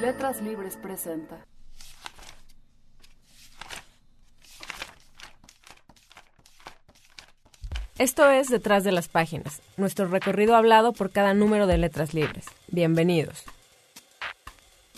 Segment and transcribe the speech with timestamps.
[0.00, 1.44] Letras Libres presenta.
[7.98, 12.46] Esto es Detrás de las Páginas, nuestro recorrido hablado por cada número de Letras Libres.
[12.68, 13.44] Bienvenidos.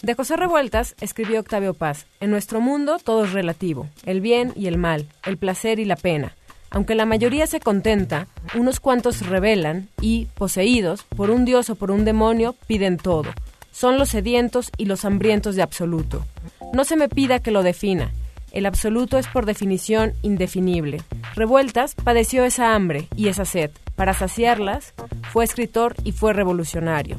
[0.03, 4.69] De José Revueltas escribió Octavio Paz, En nuestro mundo todo es relativo, el bien y
[4.69, 6.37] el mal, el placer y la pena.
[6.71, 11.91] Aunque la mayoría se contenta, unos cuantos revelan y, poseídos por un dios o por
[11.91, 13.33] un demonio, piden todo.
[13.73, 16.25] Son los sedientos y los hambrientos de absoluto.
[16.73, 18.13] No se me pida que lo defina.
[18.53, 21.03] El absoluto es por definición indefinible.
[21.35, 23.71] Revueltas padeció esa hambre y esa sed.
[23.97, 24.93] Para saciarlas,
[25.33, 27.19] fue escritor y fue revolucionario.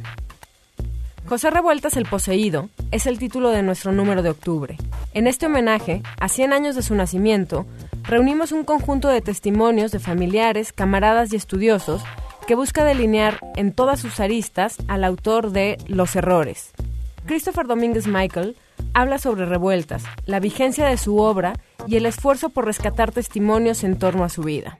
[1.25, 4.77] José Revueltas el Poseído es el título de nuestro número de octubre.
[5.13, 7.66] En este homenaje, a 100 años de su nacimiento,
[8.03, 12.03] reunimos un conjunto de testimonios de familiares, camaradas y estudiosos
[12.45, 16.73] que busca delinear en todas sus aristas al autor de Los Errores.
[17.25, 18.55] Christopher Domínguez Michael
[18.93, 21.53] habla sobre revueltas, la vigencia de su obra
[21.88, 24.80] y el esfuerzo por rescatar testimonios en torno a su vida.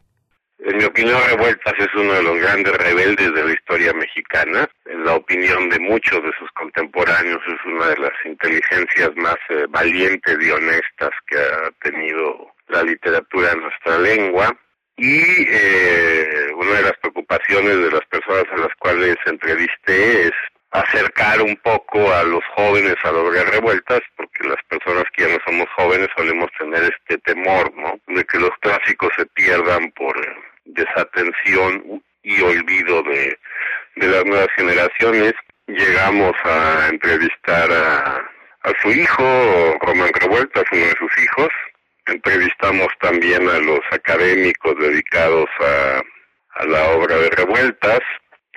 [0.66, 4.66] En mi opinión, Revueltas es uno de los grandes rebeldes de la historia mexicana.
[4.86, 9.66] En la opinión de muchos de sus contemporáneos, es una de las inteligencias más eh,
[9.70, 14.58] valientes y honestas que ha tenido la literatura en nuestra lengua.
[14.98, 20.32] Y eh, una de las preocupaciones de las personas a las cuales entrevisté es
[20.72, 25.40] acercar un poco a los jóvenes a lograr revueltas, porque las personas que ya no
[25.46, 28.00] somos jóvenes solemos tener este temor, ¿no?
[28.08, 30.16] De que los clásicos se pierdan por
[30.66, 33.38] desatención y olvido de,
[33.98, 35.34] de las nuevas generaciones.
[35.68, 38.18] Llegamos a entrevistar a,
[38.64, 41.50] a su hijo, Román Revueltas, uno de sus hijos.
[42.06, 46.02] Entrevistamos también a los académicos dedicados a,
[46.56, 48.02] a la obra de Revueltas,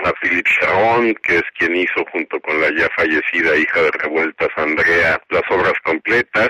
[0.05, 4.49] a Philippe Charon, que es quien hizo junto con la ya fallecida hija de Revueltas,
[4.57, 6.49] Andrea, las obras completas.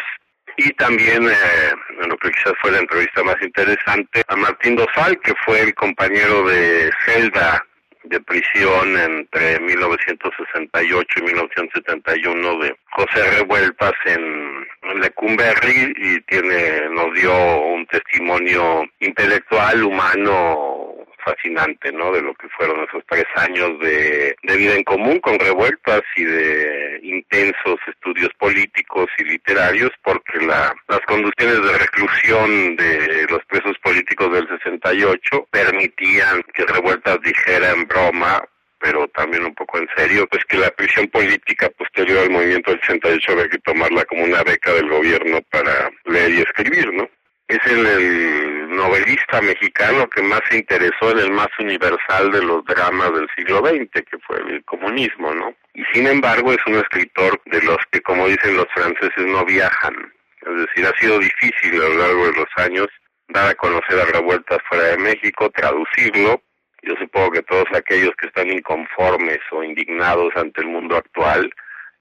[0.56, 5.20] Y también, eh, en lo que quizás fue la entrevista más interesante, a Martín Dosal,
[5.20, 7.62] que fue el compañero de celda
[8.08, 14.66] de prisión entre 1968 y 1971 de José Revueltas en,
[15.00, 20.94] Lecumberri y tiene, nos dio un testimonio intelectual, humano,
[21.26, 22.12] fascinante, ¿no?
[22.12, 27.00] De lo que fueron esos tres años de, vida en común con revueltas y de
[27.02, 34.32] intensos estudios políticos y literarios, porque la, las condiciones de reclusión de los presos políticos
[34.32, 38.42] del 68 permitían que revueltas dijera en broma
[38.78, 42.80] pero también un poco en serio, pues que la prisión política posterior al movimiento del
[42.82, 47.08] 68 había que tomarla como una beca del gobierno para leer y escribir, ¿no?
[47.48, 52.64] Es el, el, novelista mexicano que más se interesó en el más universal de los
[52.64, 55.54] dramas del siglo XX, que fue el comunismo, ¿no?
[55.74, 60.12] Y sin embargo es un escritor de los que, como dicen los franceses, no viajan.
[60.42, 62.88] Es decir, ha sido difícil a lo largo de los años
[63.28, 66.42] dar a conocer a revueltas fuera de México, traducirlo.
[66.82, 71.50] Yo supongo que todos aquellos que están inconformes o indignados ante el mundo actual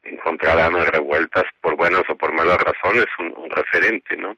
[0.04, 4.36] encontrarán a revueltas por buenas o por malas razones un referente, ¿no?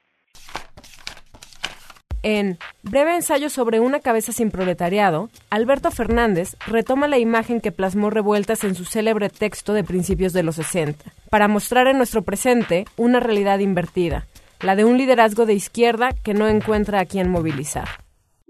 [2.24, 8.10] En Breve ensayo sobre una cabeza sin proletariado, Alberto Fernández retoma la imagen que plasmó
[8.10, 12.86] Revueltas en su célebre texto de principios de los 60, para mostrar en nuestro presente
[12.98, 14.26] una realidad invertida,
[14.62, 17.88] la de un liderazgo de izquierda que no encuentra a quien movilizar.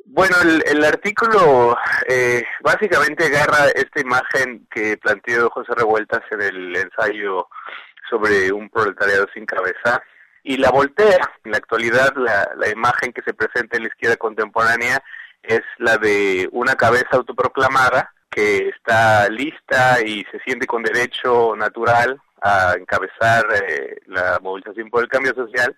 [0.05, 7.47] Bueno, el, artículo eh, básicamente agarra esta imagen que planteó José Revueltas en el ensayo
[8.09, 10.01] sobre un proletariado sin cabeza
[10.47, 11.29] y la voltea.
[11.43, 15.03] En la actualidad la, la imagen que se presenta en la izquierda contemporánea
[15.43, 22.21] es la de una cabeza autoproclamada que está lista y se siente con derecho natural
[22.41, 25.75] a encabezar eh, la movilización por el cambio social,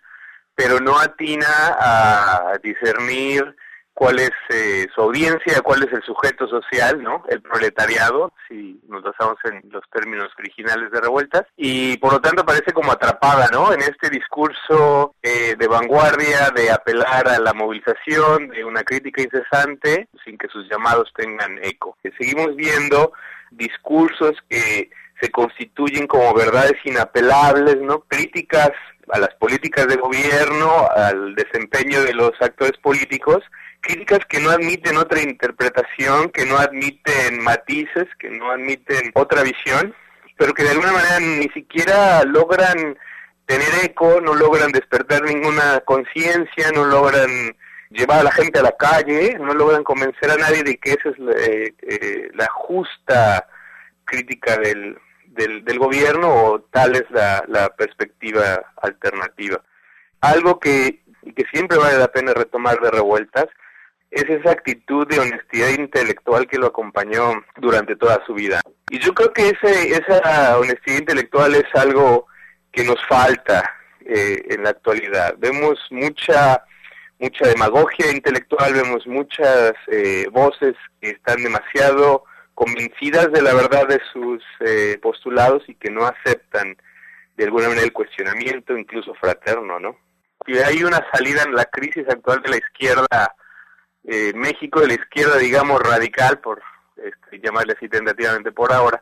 [0.53, 1.47] pero no atina
[1.79, 3.55] a discernir
[3.99, 7.25] cuál es eh, su audiencia, cuál es el sujeto social, ¿no?
[7.27, 12.45] El proletariado, si nos basamos en los términos originales de revueltas, y por lo tanto
[12.45, 13.73] parece como atrapada, ¿no?
[13.73, 20.07] En este discurso eh, de vanguardia, de apelar a la movilización, de una crítica incesante,
[20.23, 21.97] sin que sus llamados tengan eco.
[22.17, 23.11] Seguimos viendo
[23.51, 27.99] discursos que se constituyen como verdades inapelables, ¿no?
[28.07, 28.71] Críticas
[29.11, 33.43] a las políticas de gobierno, al desempeño de los actores políticos,
[33.81, 39.95] críticas que no admiten otra interpretación, que no admiten matices, que no admiten otra visión,
[40.37, 42.97] pero que de alguna manera ni siquiera logran
[43.45, 47.55] tener eco, no logran despertar ninguna conciencia, no logran
[47.89, 51.09] llevar a la gente a la calle, no logran convencer a nadie de que esa
[51.09, 53.47] es la, eh, eh, justa
[54.05, 59.61] crítica del, del, del gobierno o tal es la, la perspectiva alternativa.
[60.21, 61.01] Algo que,
[61.35, 63.47] que siempre vale la pena retomar de revueltas
[64.11, 68.61] es esa actitud de honestidad intelectual que lo acompañó durante toda su vida.
[68.89, 72.27] Y yo creo que ese, esa honestidad intelectual es algo
[72.71, 73.69] que nos falta
[74.05, 75.35] eh, en la actualidad.
[75.37, 76.63] Vemos mucha
[77.19, 82.23] mucha demagogia intelectual, vemos muchas eh, voces que están demasiado
[82.55, 86.77] convencidas de la verdad de sus eh, postulados y que no aceptan
[87.35, 89.97] de alguna manera el cuestionamiento, incluso fraterno, ¿no?
[90.47, 93.35] Y hay una salida en la crisis actual de la izquierda,
[94.05, 96.61] eh, México, de la izquierda, digamos, radical, por
[96.95, 99.01] este, llamarle así tentativamente por ahora,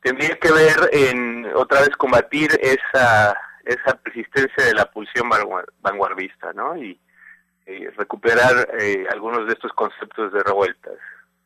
[0.00, 3.36] tendría que ver en otra vez combatir esa
[3.66, 5.28] esa persistencia de la pulsión
[5.80, 6.76] vanguardista, ¿no?
[6.76, 6.98] Y
[7.96, 10.94] recuperar eh, algunos de estos conceptos de revueltas,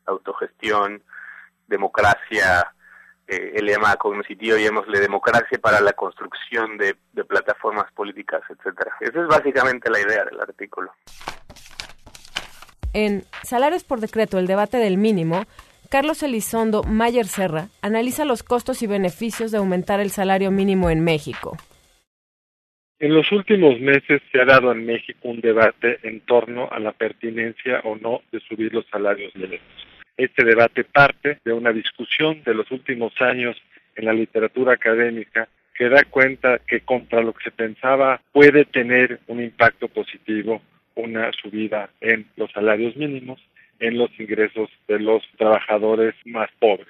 [0.05, 1.03] autogestión,
[1.67, 2.75] democracia,
[3.27, 8.95] eh, el lema cognitivo, llamémosle democracia para la construcción de, de plataformas políticas, etcétera.
[9.01, 10.93] Esa es básicamente la idea del artículo.
[12.93, 15.45] En Salarios por Decreto, el debate del mínimo,
[15.91, 21.05] Carlos Elizondo Mayer Serra analiza los costos y beneficios de aumentar el salario mínimo en
[21.05, 21.57] México.
[22.99, 26.93] En los últimos meses se ha dado en México un debate en torno a la
[26.93, 29.67] pertinencia o no de subir los salarios mínimos.
[30.17, 33.57] Este debate parte de una discusión de los últimos años
[33.97, 39.21] en la literatura académica que da cuenta que contra lo que se pensaba puede tener
[39.29, 40.61] un impacto positivo
[40.95, 43.41] una subida en los salarios mínimos,
[43.79, 46.89] en los ingresos de los trabajadores más pobres.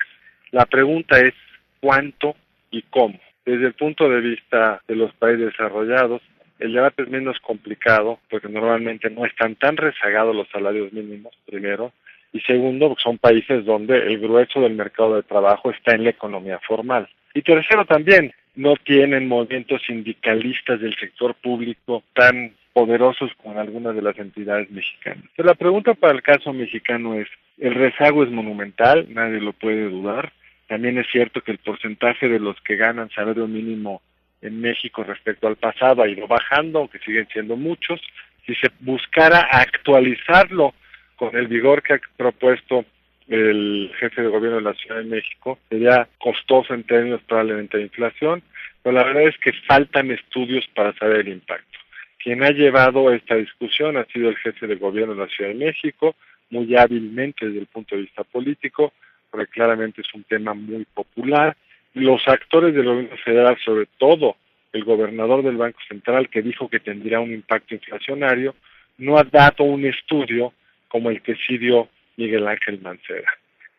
[0.50, 1.34] La pregunta es
[1.80, 2.34] cuánto
[2.70, 3.18] y cómo.
[3.44, 6.22] Desde el punto de vista de los países desarrollados,
[6.58, 11.92] el debate es menos complicado porque normalmente no están tan rezagados los salarios mínimos, primero,
[12.32, 16.60] y segundo, son países donde el grueso del mercado de trabajo está en la economía
[16.60, 17.08] formal.
[17.34, 24.02] Y tercero también, no tienen movimientos sindicalistas del sector público tan poderosos como algunas de
[24.02, 25.24] las entidades mexicanas.
[25.36, 27.28] Pero la pregunta para el caso mexicano es,
[27.58, 30.32] el rezago es monumental, nadie lo puede dudar,
[30.66, 34.02] también es cierto que el porcentaje de los que ganan salario mínimo
[34.40, 38.00] en México respecto al pasado ha ido bajando, aunque siguen siendo muchos.
[38.46, 40.74] Si se buscara actualizarlo
[41.16, 42.84] con el vigor que ha propuesto
[43.30, 47.84] el jefe de gobierno de la Ciudad de México, sería costoso en términos probablemente de
[47.84, 48.42] inflación,
[48.82, 51.78] pero la verdad es que faltan estudios para saber el impacto.
[52.18, 55.64] Quien ha llevado esta discusión ha sido el jefe de gobierno de la Ciudad de
[55.64, 56.16] México,
[56.50, 58.92] muy hábilmente desde el punto de vista político,
[59.30, 61.56] porque claramente es un tema muy popular.
[61.94, 64.36] Los actores del gobierno federal, sobre todo
[64.72, 68.56] el gobernador del Banco Central, que dijo que tendría un impacto inflacionario,
[68.98, 70.52] no ha dado un estudio
[70.88, 71.88] como el que sí dio
[72.20, 73.30] Miguel Ángel Mancera.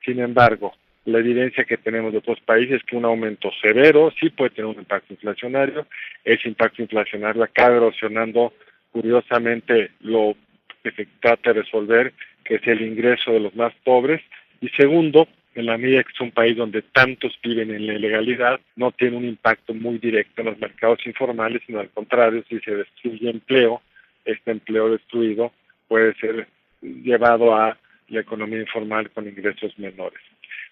[0.04, 0.74] Sin embargo,
[1.06, 4.66] la evidencia que tenemos de otros países es que un aumento severo sí puede tener
[4.66, 5.86] un impacto inflacionario.
[6.24, 8.54] Ese impacto inflacionario acaba erosionando
[8.92, 10.36] curiosamente lo
[10.84, 14.22] que se trata de resolver, que es el ingreso de los más pobres.
[14.60, 18.60] Y segundo, en la medida que es un país donde tantos viven en la ilegalidad,
[18.76, 22.76] no tiene un impacto muy directo en los mercados informales, sino al contrario, si se
[22.76, 23.82] destruye empleo,
[24.26, 25.52] este empleo destruido
[25.88, 26.48] puede ser
[26.82, 27.78] llevado a
[28.12, 30.22] la economía informal con ingresos menores.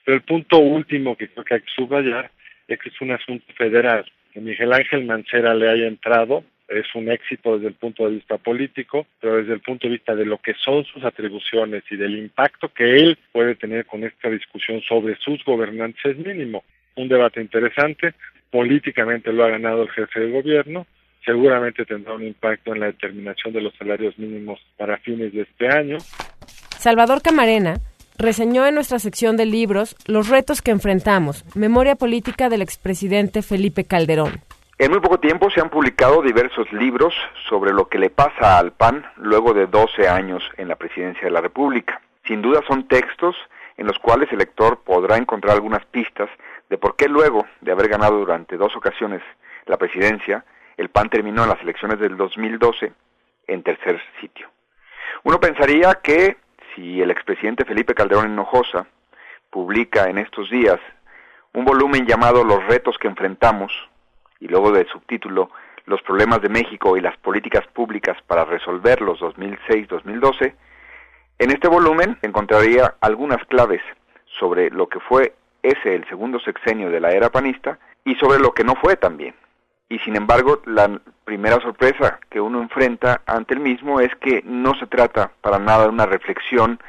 [0.05, 2.31] Pero el punto último que creo que hay que subrayar
[2.67, 4.05] es que es un asunto federal.
[4.33, 8.37] Que Miguel Ángel Mancera le haya entrado es un éxito desde el punto de vista
[8.37, 12.17] político, pero desde el punto de vista de lo que son sus atribuciones y del
[12.17, 16.63] impacto que él puede tener con esta discusión sobre sus gobernantes es mínimo.
[16.95, 18.13] Un debate interesante,
[18.51, 20.85] políticamente lo ha ganado el jefe de gobierno,
[21.25, 25.67] seguramente tendrá un impacto en la determinación de los salarios mínimos para fines de este
[25.67, 25.97] año.
[26.79, 27.81] Salvador Camarena
[28.17, 33.83] reseñó en nuestra sección de libros Los retos que enfrentamos, memoria política del expresidente Felipe
[33.83, 34.39] Calderón.
[34.77, 37.13] En muy poco tiempo se han publicado diversos libros
[37.49, 41.31] sobre lo que le pasa al PAN luego de 12 años en la presidencia de
[41.31, 41.99] la República.
[42.25, 43.35] Sin duda son textos
[43.75, 46.29] en los cuales el lector podrá encontrar algunas pistas
[46.69, 49.21] de por qué luego de haber ganado durante dos ocasiones
[49.65, 50.45] la presidencia,
[50.77, 52.93] el PAN terminó en las elecciones del 2012
[53.47, 54.47] en tercer sitio.
[55.25, 56.37] Uno pensaría que
[56.79, 58.87] si el expresidente Felipe Calderón Hinojosa
[59.49, 60.79] publica en estos días
[61.53, 63.71] un volumen llamado Los retos que enfrentamos,
[64.39, 65.49] y luego del subtítulo
[65.85, 70.55] Los problemas de México y las políticas públicas para resolverlos 2006-2012,
[71.39, 73.81] en este volumen encontraría algunas claves
[74.39, 75.33] sobre lo que fue
[75.63, 79.35] ese el segundo sexenio de la era panista y sobre lo que no fue también.
[79.89, 84.73] Y sin embargo, la primera sorpresa que uno enfrenta ante el mismo es que no
[84.73, 86.79] se trata para nada de una reflexión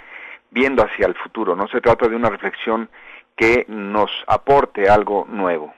[0.51, 2.89] viendo hacia el futuro, no se trata de una reflexión
[3.37, 5.75] que nos aporte algo nuevo.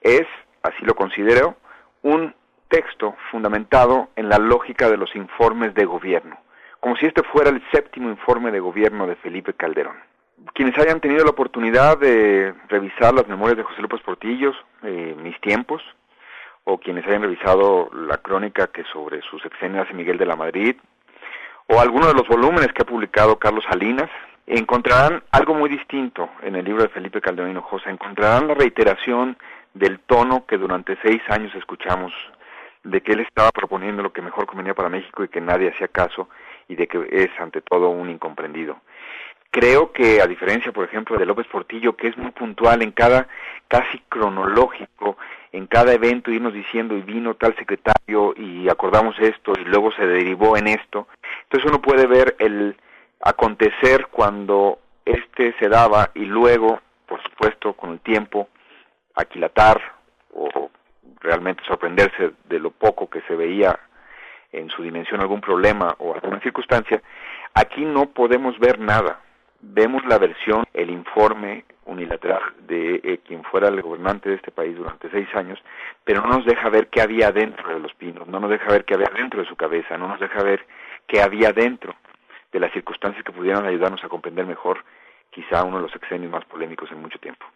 [0.00, 0.26] Es,
[0.64, 1.54] así lo considero,
[2.02, 2.34] un
[2.66, 6.36] texto fundamentado en la lógica de los informes de gobierno,
[6.80, 9.94] como si este fuera el séptimo informe de gobierno de Felipe Calderón.
[10.54, 15.40] Quienes hayan tenido la oportunidad de revisar las memorias de José López Portillos, eh, mis
[15.40, 15.80] tiempos,
[16.64, 20.76] o quienes hayan revisado la crónica que sobre sus sexenio hace Miguel de la Madrid,
[21.66, 24.10] o alguno de los volúmenes que ha publicado Carlos Salinas,
[24.46, 27.90] encontrarán algo muy distinto en el libro de Felipe Calderón Hinojosa.
[27.90, 29.36] Encontrarán la reiteración
[29.74, 32.12] del tono que durante seis años escuchamos
[32.84, 35.88] de que él estaba proponiendo lo que mejor convenía para México y que nadie hacía
[35.88, 36.28] caso
[36.68, 38.80] y de que es ante todo un incomprendido.
[39.50, 43.28] Creo que a diferencia, por ejemplo, de López Portillo, que es muy puntual en cada
[43.68, 45.18] casi cronológico,
[45.52, 50.06] en cada evento irnos diciendo y vino tal secretario y acordamos esto y luego se
[50.06, 51.06] derivó en esto.
[51.44, 52.76] Entonces uno puede ver el
[53.20, 58.48] acontecer cuando este se daba y luego, por supuesto, con el tiempo,
[59.14, 59.80] aquilatar
[60.32, 60.70] o
[61.20, 63.78] realmente sorprenderse de lo poco que se veía
[64.52, 67.02] en su dimensión algún problema o alguna circunstancia,
[67.54, 69.20] aquí no podemos ver nada.
[69.62, 74.76] Vemos la versión, el informe unilateral de eh, quien fuera el gobernante de este país
[74.76, 75.58] durante seis años,
[76.04, 78.84] pero no nos deja ver qué había dentro de los pinos, no nos deja ver
[78.84, 80.66] qué había dentro de su cabeza, no nos deja ver
[81.06, 81.94] qué había dentro
[82.52, 84.84] de las circunstancias que pudieran ayudarnos a comprender mejor
[85.30, 87.46] quizá uno de los exenios más polémicos en mucho tiempo.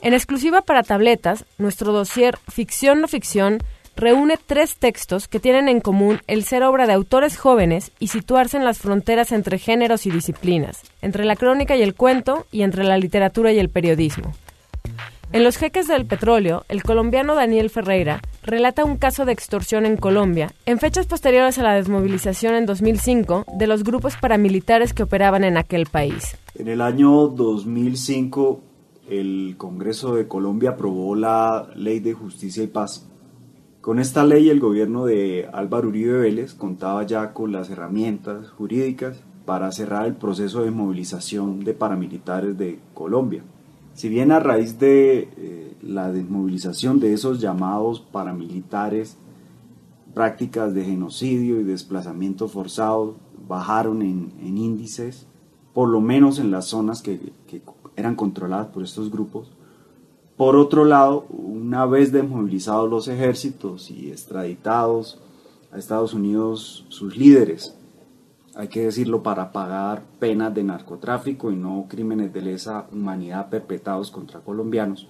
[0.00, 3.58] En exclusiva para tabletas, nuestro dossier Ficción no ficción
[3.96, 8.56] reúne tres textos que tienen en común el ser obra de autores jóvenes y situarse
[8.56, 12.84] en las fronteras entre géneros y disciplinas, entre la crónica y el cuento y entre
[12.84, 14.32] la literatura y el periodismo.
[15.32, 19.96] En Los jeques del petróleo, el colombiano Daniel Ferreira relata un caso de extorsión en
[19.96, 25.42] Colombia, en fechas posteriores a la desmovilización en 2005 de los grupos paramilitares que operaban
[25.42, 26.36] en aquel país.
[26.54, 28.60] En el año 2005
[29.08, 33.06] el Congreso de Colombia aprobó la Ley de Justicia y Paz.
[33.84, 39.20] Con esta ley el gobierno de Álvaro Uribe Vélez contaba ya con las herramientas jurídicas
[39.44, 43.42] para cerrar el proceso de movilización de paramilitares de Colombia.
[43.92, 49.18] Si bien a raíz de eh, la desmovilización de esos llamados paramilitares,
[50.14, 55.26] prácticas de genocidio y desplazamiento forzado bajaron en, índices,
[55.74, 57.60] por lo menos en las zonas que, que
[57.96, 59.52] eran controladas por estos grupos.
[60.36, 65.20] Por otro lado, una vez desmovilizados los ejércitos y extraditados
[65.70, 67.78] a Estados Unidos sus líderes,
[68.56, 74.10] hay que decirlo, para pagar penas de narcotráfico y no crímenes de lesa humanidad perpetrados
[74.10, 75.08] contra colombianos,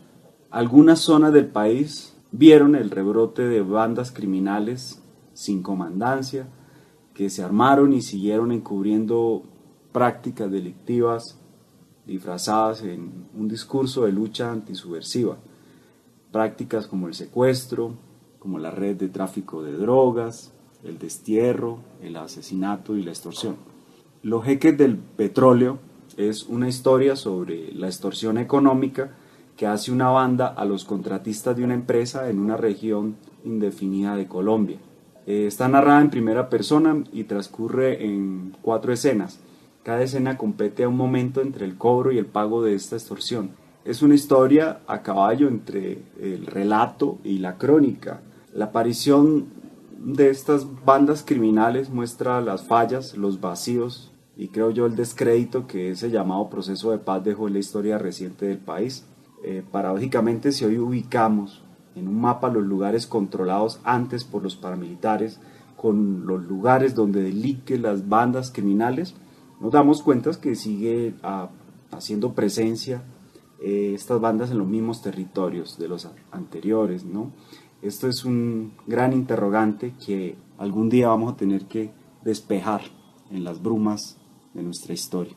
[0.50, 5.02] algunas zonas del país vieron el rebrote de bandas criminales
[5.32, 6.48] sin comandancia
[7.14, 9.42] que se armaron y siguieron encubriendo
[9.92, 11.40] prácticas delictivas
[12.06, 15.36] disfrazadas en un discurso de lucha antisubversiva.
[16.30, 17.94] Prácticas como el secuestro,
[18.38, 23.56] como la red de tráfico de drogas, el destierro, el asesinato y la extorsión.
[24.22, 25.78] Los jeques del petróleo
[26.16, 29.16] es una historia sobre la extorsión económica
[29.56, 34.26] que hace una banda a los contratistas de una empresa en una región indefinida de
[34.26, 34.78] Colombia.
[35.26, 39.40] Eh, está narrada en primera persona y transcurre en cuatro escenas.
[39.84, 43.50] Cada escena compete a un momento entre el cobro y el pago de esta extorsión.
[43.84, 48.22] Es una historia a caballo entre el relato y la crónica.
[48.54, 49.44] La aparición
[49.98, 55.90] de estas bandas criminales muestra las fallas, los vacíos y creo yo el descrédito que
[55.90, 59.04] ese llamado proceso de paz dejó en la historia reciente del país.
[59.42, 61.62] Eh, paradójicamente, si hoy ubicamos
[61.94, 65.40] en un mapa los lugares controlados antes por los paramilitares,
[65.76, 69.14] con los lugares donde delinquen las bandas criminales,
[69.64, 71.48] nos damos cuenta que sigue ah,
[71.90, 73.02] haciendo presencia
[73.62, 77.32] eh, estas bandas en los mismos territorios de los anteriores, ¿no?
[77.80, 81.90] Esto es un gran interrogante que algún día vamos a tener que
[82.22, 82.82] despejar
[83.30, 84.18] en las brumas
[84.52, 85.32] de nuestra historia.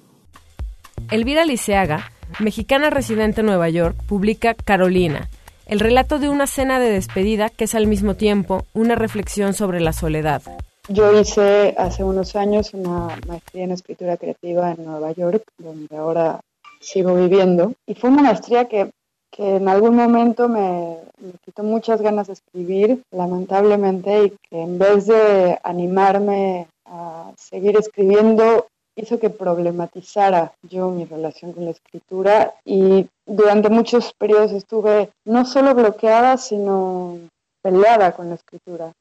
[1.10, 5.30] Elvira Liceaga, mexicana residente en Nueva York, publica Carolina,
[5.68, 9.80] el relato de una cena de despedida que es al mismo tiempo una reflexión sobre
[9.80, 10.42] la soledad.
[10.90, 16.40] Yo hice hace unos años una maestría en escritura creativa en Nueva York, donde ahora
[16.80, 18.92] sigo viviendo, y fue una maestría que
[19.38, 20.98] que en algún momento me,
[21.46, 28.68] quitó muchas ganas de escribir, lamentablemente, y que en vez de animarme a seguir escribiendo,
[28.96, 35.46] hizo que problematizara yo mi relación con la escritura y durante muchos periodos estuve no
[35.46, 37.20] solo bloqueada, sino
[37.62, 38.92] peleada con la escritura.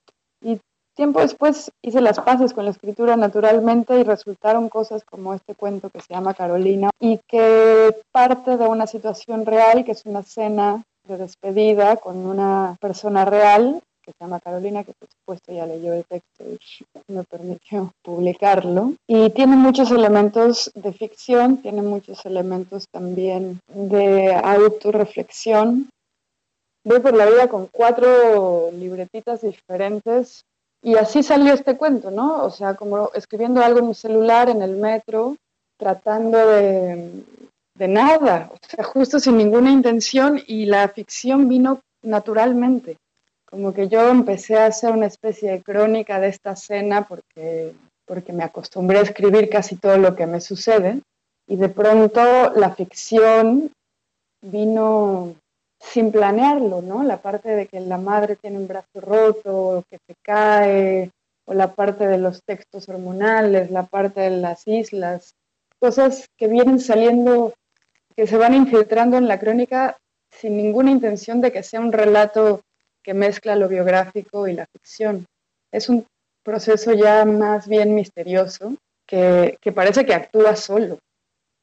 [0.43, 0.61] Y
[0.97, 5.91] Tiempo después hice las paces con la escritura naturalmente y resultaron cosas como este cuento
[5.91, 10.85] que se llama Carolina y que parte de una situación real, que es una cena
[11.07, 15.93] de despedida con una persona real que se llama Carolina, que por supuesto ya leyó
[15.93, 16.59] el texto y
[17.13, 18.95] me permitió publicarlo.
[19.07, 25.91] Y tiene muchos elementos de ficción, tiene muchos elementos también de autorreflexión.
[26.85, 30.43] Voy por la vida con cuatro libretitas diferentes
[30.87, 32.45] y así salió este cuento, ¿no?
[32.45, 35.35] O sea, como escribiendo algo en mi celular, en el metro,
[35.77, 37.25] tratando de,
[37.75, 42.99] de nada, o sea, justo sin ninguna intención y la ficción vino naturalmente.
[43.51, 47.73] Como que yo empecé a hacer una especie de crónica de esta cena porque,
[48.05, 51.01] porque me acostumbré a escribir casi todo lo que me sucede
[51.49, 52.23] y de pronto
[52.55, 53.73] la ficción
[54.41, 55.35] vino
[55.91, 57.03] sin planearlo, ¿no?
[57.03, 61.11] La parte de que la madre tiene un brazo roto, que se cae,
[61.47, 65.35] o la parte de los textos hormonales, la parte de las islas,
[65.79, 67.55] cosas que vienen saliendo,
[68.17, 69.97] que se van infiltrando en la crónica
[70.31, 72.63] sin ninguna intención de que sea un relato
[73.03, 75.27] que mezcla lo biográfico y la ficción.
[75.73, 76.05] Es un
[76.43, 78.75] proceso ya más bien misterioso
[79.07, 80.99] que, que parece que actúa solo.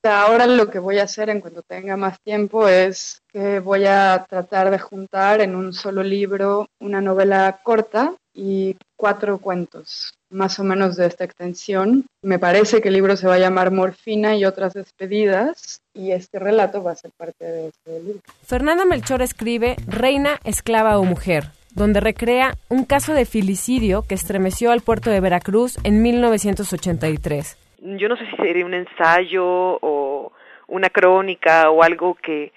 [0.06, 4.26] Ahora lo que voy a hacer en cuanto tenga más tiempo es que voy a
[4.30, 10.66] tratar de juntar en un solo libro una novela corta y cuatro cuentos, más o
[10.66, 12.06] menos de esta extensión.
[12.22, 16.38] Me parece que el libro se va a llamar Morfina y otras despedidas y este
[16.38, 18.20] relato va a ser parte de este libro.
[18.46, 24.72] Fernanda Melchor escribe Reina, esclava o mujer, donde recrea un caso de filicidio que estremeció
[24.72, 30.32] al puerto de Veracruz en 1983 yo no sé si sería un ensayo o
[30.68, 32.52] una crónica o algo que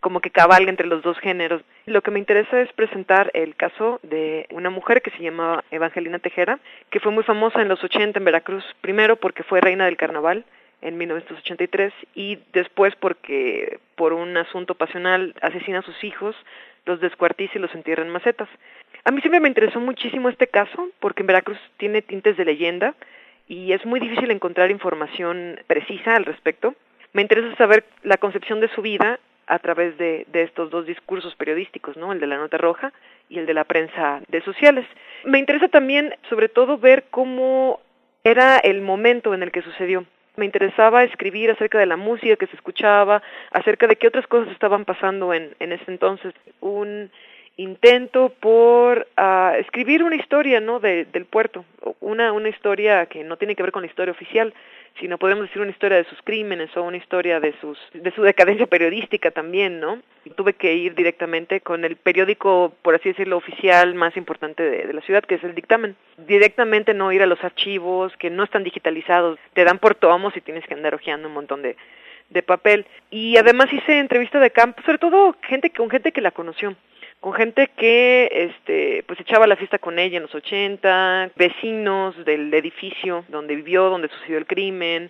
[0.00, 1.62] como que cabalga entre los dos géneros.
[1.86, 6.18] Lo que me interesa es presentar el caso de una mujer que se llamaba Evangelina
[6.18, 6.58] Tejera,
[6.90, 10.44] que fue muy famosa en los 80 en Veracruz, primero porque fue reina del carnaval
[10.80, 16.34] en 1983 y después porque por un asunto pasional asesina a sus hijos,
[16.84, 18.48] los descuartiza y los entierra en macetas.
[19.04, 22.94] A mí siempre me interesó muchísimo este caso porque en Veracruz tiene tintes de leyenda,
[23.52, 26.74] y es muy difícil encontrar información precisa al respecto.
[27.12, 31.36] Me interesa saber la concepción de su vida a través de, de, estos dos discursos
[31.36, 32.12] periodísticos, ¿no?
[32.12, 32.94] El de la nota roja
[33.28, 34.86] y el de la prensa de sociales.
[35.24, 37.80] Me interesa también, sobre todo, ver cómo
[38.24, 40.06] era el momento en el que sucedió.
[40.36, 44.50] Me interesaba escribir acerca de la música que se escuchaba, acerca de qué otras cosas
[44.50, 46.32] estaban pasando en, en ese entonces.
[46.60, 47.10] Un
[47.56, 51.64] intento por uh, escribir una historia no de, del puerto.
[52.00, 54.54] Una una historia que no tiene que ver con la historia oficial
[55.00, 58.22] sino podemos decir una historia de sus crímenes o una historia de sus de su
[58.22, 60.00] decadencia periodística también no
[60.36, 64.92] tuve que ir directamente con el periódico por así decirlo oficial más importante de, de
[64.92, 65.96] la ciudad que es el dictamen.
[66.18, 69.38] Directamente no ir a los archivos que no están digitalizados.
[69.54, 71.76] Te dan por tomos y tienes que andar hojeando un montón de
[72.30, 72.86] de papel.
[73.10, 76.74] Y además hice entrevista de campo sobre todo gente con gente que la conoció
[77.22, 82.52] con gente que este pues echaba la fiesta con ella en los 80, vecinos del
[82.52, 85.08] edificio donde vivió, donde sucedió el crimen.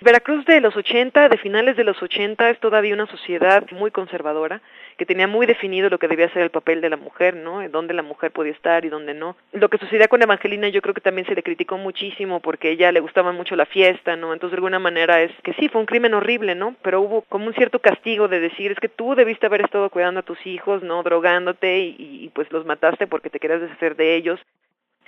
[0.00, 4.62] Veracruz de los 80, de finales de los 80, es todavía una sociedad muy conservadora
[5.00, 7.66] que tenía muy definido lo que debía ser el papel de la mujer, ¿no?
[7.70, 9.34] Dónde la mujer podía estar y dónde no.
[9.50, 12.92] Lo que sucedía con Evangelina yo creo que también se le criticó muchísimo porque ella
[12.92, 14.34] le gustaba mucho la fiesta, ¿no?
[14.34, 16.76] Entonces de alguna manera es que sí, fue un crimen horrible, ¿no?
[16.82, 20.20] Pero hubo como un cierto castigo de decir, es que tú debiste haber estado cuidando
[20.20, 21.02] a tus hijos, ¿no?
[21.02, 24.38] Drogándote y, y pues los mataste porque te querías deshacer de ellos.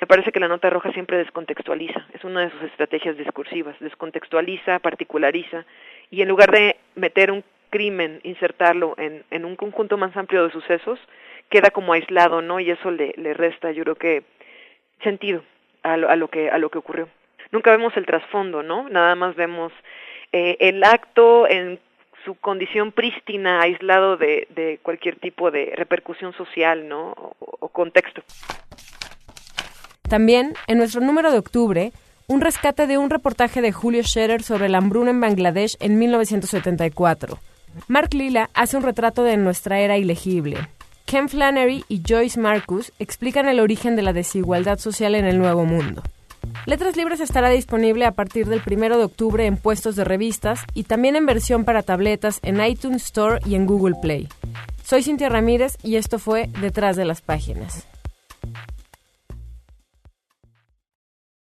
[0.01, 4.79] Me parece que la nota roja siempre descontextualiza, es una de sus estrategias discursivas, descontextualiza,
[4.79, 5.67] particulariza,
[6.11, 10.53] y en lugar de meter un crimen, insertarlo en, en un conjunto más amplio de
[10.53, 11.01] sucesos,
[11.49, 12.61] queda como aislado, ¿no?
[12.61, 14.23] Y eso le, le resta, yo creo que,
[15.03, 15.43] sentido
[15.83, 17.09] a lo, a lo que a lo que ocurrió.
[17.51, 18.89] Nunca vemos el trasfondo, ¿no?
[18.89, 19.73] Nada más vemos
[20.33, 21.81] eh, el acto en
[22.25, 27.13] su condición prístina, aislado de, de cualquier tipo de repercusión social, ¿no?
[27.13, 28.23] O, o contexto.
[30.09, 31.91] También, en nuestro número de octubre,
[32.29, 37.39] un rescate de un reportaje de Julio Scherer sobre la hambruna en Bangladesh en 1974.
[37.89, 40.69] Mark Lila hace un retrato de nuestra era ilegible.
[41.07, 45.65] Ken Flannery y Joyce Marcus explican el origen de la desigualdad social en el Nuevo
[45.65, 46.03] Mundo.
[46.67, 50.85] Letras Libres estará disponible a partir del 1 de octubre en puestos de revistas y
[50.85, 54.29] también en versión para tabletas en iTunes Store y en Google Play.
[54.85, 57.87] Soy Cintia Ramírez y esto fue Detrás de las Páginas.